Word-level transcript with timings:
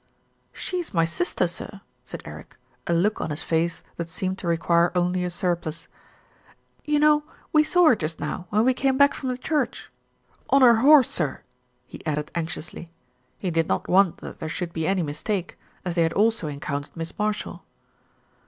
"She's 0.51 0.95
my 0.95 1.05
sister, 1.05 1.45
sir," 1.45 1.79
said 2.05 2.23
Eric, 2.25 2.55
a 2.87 2.93
look 2.95 3.21
on 3.21 3.29
his 3.29 3.43
face 3.43 3.83
that 3.97 4.09
seemed 4.09 4.39
to 4.39 4.47
require 4.47 4.91
only 4.97 5.23
a 5.23 5.29
surplice. 5.29 5.87
"You 6.83 6.97
know 6.97 7.23
we 7.53 7.63
saw 7.63 7.85
her 7.89 7.95
just 7.95 8.19
now 8.19 8.47
when 8.49 8.65
we 8.65 8.73
came 8.73 8.97
back 8.97 9.13
from 9.13 9.29
the 9.29 9.37
church, 9.37 9.91
on 10.49 10.63
her 10.63 10.77
horse, 10.77 11.07
sir," 11.07 11.43
he 11.85 12.03
added 12.03 12.31
anxiously. 12.33 12.91
He 13.37 13.51
did 13.51 13.67
not 13.67 13.87
want 13.87 14.17
that 14.21 14.39
there 14.39 14.49
should 14.49 14.73
be 14.73 14.87
any 14.87 15.03
mistake, 15.03 15.55
as 15.85 15.93
they 15.93 16.01
had 16.01 16.13
also 16.13 16.47
encountered 16.47 16.97
Miss 16.97 17.19
Marshall. 17.19 17.63